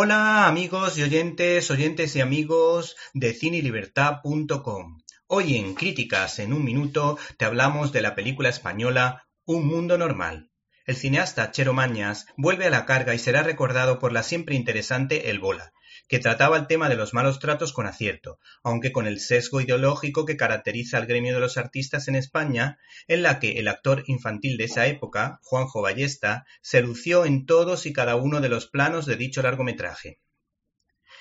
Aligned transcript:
Hola 0.00 0.46
amigos 0.46 0.96
y 0.96 1.02
oyentes, 1.02 1.72
oyentes 1.72 2.14
y 2.14 2.20
amigos 2.20 2.94
de 3.14 3.34
cinelibertad.com. 3.34 5.00
Hoy 5.26 5.56
en 5.56 5.74
Críticas 5.74 6.38
en 6.38 6.52
un 6.52 6.62
minuto 6.62 7.18
te 7.36 7.44
hablamos 7.44 7.90
de 7.90 8.02
la 8.02 8.14
película 8.14 8.48
española 8.48 9.26
Un 9.44 9.66
Mundo 9.66 9.98
Normal. 9.98 10.52
El 10.88 10.96
cineasta 10.96 11.50
Chero 11.50 11.74
Mañas 11.74 12.24
vuelve 12.38 12.64
a 12.64 12.70
la 12.70 12.86
carga 12.86 13.14
y 13.14 13.18
será 13.18 13.42
recordado 13.42 13.98
por 13.98 14.10
la 14.10 14.22
siempre 14.22 14.54
interesante 14.54 15.28
El 15.28 15.38
Bola, 15.38 15.74
que 16.08 16.18
trataba 16.18 16.56
el 16.56 16.66
tema 16.66 16.88
de 16.88 16.96
los 16.96 17.12
malos 17.12 17.40
tratos 17.40 17.74
con 17.74 17.86
acierto, 17.86 18.38
aunque 18.62 18.90
con 18.90 19.06
el 19.06 19.20
sesgo 19.20 19.60
ideológico 19.60 20.24
que 20.24 20.38
caracteriza 20.38 20.96
al 20.96 21.04
gremio 21.04 21.34
de 21.34 21.40
los 21.40 21.58
artistas 21.58 22.08
en 22.08 22.14
España, 22.16 22.78
en 23.06 23.22
la 23.22 23.38
que 23.38 23.58
el 23.58 23.68
actor 23.68 24.02
infantil 24.06 24.56
de 24.56 24.64
esa 24.64 24.86
época, 24.86 25.40
Juanjo 25.42 25.82
Ballesta, 25.82 26.46
se 26.62 26.80
lució 26.80 27.26
en 27.26 27.44
todos 27.44 27.84
y 27.84 27.92
cada 27.92 28.16
uno 28.16 28.40
de 28.40 28.48
los 28.48 28.66
planos 28.66 29.04
de 29.04 29.16
dicho 29.16 29.42
largometraje. 29.42 30.20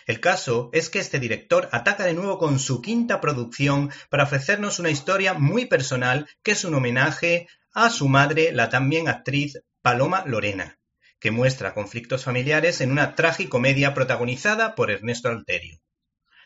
El 0.06 0.22
caso 0.22 0.70
es 0.72 0.90
que 0.90 1.00
este 1.00 1.20
director 1.20 1.68
ataca 1.74 2.06
de 2.06 2.14
nuevo 2.14 2.38
con 2.38 2.60
su 2.60 2.82
quinta 2.82 3.20
producción 3.20 3.92
para 4.10 4.24
ofrecernos 4.24 4.80
una 4.80 4.92
historia 4.92 5.34
muy 5.34 5.66
personal 5.66 6.26
que 6.42 6.52
es 6.52 6.64
un 6.64 6.76
homenaje 6.76 7.50
a 7.80 7.92
su 7.92 8.08
madre, 8.08 8.54
la 8.54 8.70
también 8.70 9.08
actriz 9.08 9.62
Paloma 9.84 10.24
Lorena, 10.26 10.80
que 11.20 11.30
muestra 11.30 11.76
conflictos 11.76 12.24
familiares 12.24 12.82
en 12.82 12.90
una 12.90 13.14
tragicomedia 13.14 13.94
protagonizada 13.94 14.74
por 14.74 14.90
Ernesto 14.90 15.30
Alterio. 15.30 15.80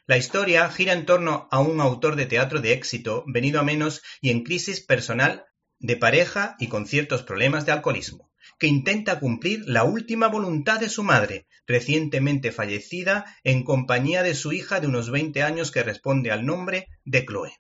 La 0.06 0.18
historia 0.18 0.70
gira 0.70 0.92
en 0.92 1.06
torno 1.06 1.48
a 1.50 1.62
un 1.62 1.80
autor 1.80 2.18
de 2.18 2.26
teatro 2.26 2.60
de 2.60 2.74
éxito, 2.74 3.24
venido 3.28 3.62
a 3.62 3.64
menos 3.64 4.02
y 4.20 4.30
en 4.30 4.44
crisis 4.44 4.82
personal 4.82 5.46
de 5.80 5.96
pareja 5.96 6.58
y 6.60 6.68
con 6.68 6.86
ciertos 6.86 7.24
problemas 7.24 7.66
de 7.66 7.72
alcoholismo, 7.72 8.30
que 8.60 8.68
intenta 8.68 9.22
cumplir 9.22 9.62
la 9.66 9.86
última 9.86 10.28
voluntad 10.28 10.82
de 10.82 10.90
su 10.90 11.02
madre, 11.02 11.48
recientemente 11.66 12.52
fallecida, 12.52 13.38
en 13.46 13.64
compañía 13.64 14.22
de 14.22 14.36
su 14.36 14.52
hija 14.52 14.82
de 14.82 14.88
unos 14.88 15.10
20 15.10 15.44
años 15.44 15.72
que 15.72 15.82
responde 15.82 16.30
al 16.30 16.46
nombre 16.46 16.90
de 17.06 17.26
Chloe. 17.26 17.54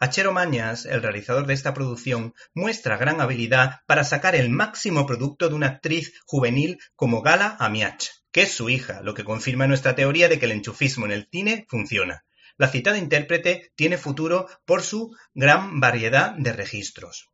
Achero 0.00 0.32
Mañas, 0.32 0.86
el 0.86 1.02
realizador 1.02 1.46
de 1.46 1.54
esta 1.54 1.74
producción, 1.74 2.32
muestra 2.54 2.96
gran 2.96 3.20
habilidad 3.20 3.80
para 3.86 4.04
sacar 4.04 4.36
el 4.36 4.48
máximo 4.48 5.06
producto 5.06 5.48
de 5.48 5.56
una 5.56 5.66
actriz 5.66 6.14
juvenil 6.24 6.78
como 6.94 7.20
Gala 7.20 7.56
Amiach, 7.58 8.06
que 8.30 8.42
es 8.42 8.52
su 8.52 8.70
hija, 8.70 9.00
lo 9.02 9.14
que 9.14 9.24
confirma 9.24 9.66
nuestra 9.66 9.96
teoría 9.96 10.28
de 10.28 10.38
que 10.38 10.46
el 10.46 10.52
enchufismo 10.52 11.04
en 11.06 11.10
el 11.10 11.28
cine 11.32 11.66
funciona. 11.68 12.24
La 12.56 12.68
citada 12.68 12.96
intérprete 12.96 13.72
tiene 13.74 13.98
futuro 13.98 14.46
por 14.64 14.82
su 14.82 15.16
gran 15.34 15.80
variedad 15.80 16.30
de 16.30 16.52
registros. 16.52 17.30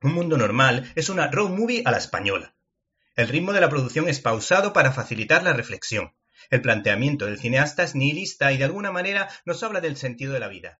Un 0.00 0.14
mundo 0.14 0.38
normal 0.38 0.90
es 0.94 1.10
una 1.10 1.30
road 1.30 1.50
movie 1.50 1.82
a 1.84 1.90
la 1.90 1.98
española. 1.98 2.54
El 3.14 3.28
ritmo 3.28 3.52
de 3.52 3.60
la 3.60 3.68
producción 3.68 4.08
es 4.08 4.20
pausado 4.20 4.72
para 4.72 4.92
facilitar 4.92 5.42
la 5.42 5.52
reflexión. 5.52 6.14
El 6.48 6.62
planteamiento 6.62 7.26
del 7.26 7.38
cineasta 7.38 7.82
es 7.82 7.94
nihilista 7.94 8.52
y 8.52 8.56
de 8.56 8.64
alguna 8.64 8.90
manera 8.90 9.28
nos 9.44 9.62
habla 9.62 9.82
del 9.82 9.98
sentido 9.98 10.32
de 10.32 10.40
la 10.40 10.48
vida. 10.48 10.80